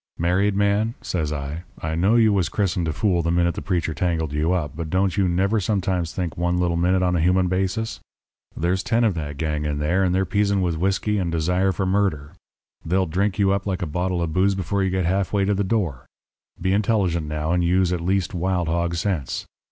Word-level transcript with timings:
"'Married 0.17 0.55
man,' 0.55 0.95
says 1.03 1.31
I, 1.31 1.61
'I 1.79 1.93
know 1.93 2.15
you 2.15 2.33
was 2.33 2.49
christened 2.49 2.87
a 2.87 2.91
fool 2.91 3.21
the 3.21 3.29
minute 3.29 3.53
the 3.53 3.61
preacher 3.61 3.93
tangled 3.93 4.33
you 4.33 4.51
up, 4.51 4.71
but 4.75 4.89
don't 4.89 5.15
you 5.15 5.29
never 5.29 5.59
sometimes 5.59 6.11
think 6.11 6.35
one 6.35 6.57
little 6.57 6.81
think 6.81 7.03
on 7.03 7.15
a 7.15 7.21
human 7.21 7.47
basis? 7.47 7.99
There's 8.57 8.81
ten 8.81 9.03
of 9.03 9.13
that 9.13 9.37
gang 9.37 9.63
in 9.63 9.77
there, 9.77 10.03
and 10.03 10.15
they're 10.15 10.25
pizen 10.25 10.61
with 10.63 10.75
whisky 10.79 11.19
and 11.19 11.31
desire 11.31 11.71
for 11.71 11.85
murder. 11.85 12.33
They'll 12.83 13.05
drink 13.05 13.37
you 13.37 13.51
up 13.51 13.67
like 13.67 13.83
a 13.83 13.85
bottle 13.85 14.23
of 14.23 14.33
booze 14.33 14.55
before 14.55 14.81
you 14.83 14.89
get 14.89 15.05
half 15.05 15.31
way 15.31 15.45
to 15.45 15.53
the 15.53 15.63
door. 15.63 16.07
Be 16.59 16.73
intelligent, 16.73 17.27
now, 17.27 17.51
and 17.51 17.63
use 17.63 17.93
at 17.93 18.01
least 18.01 18.33
wild 18.33 18.67
hog 18.69 18.95
sense. 18.95 19.45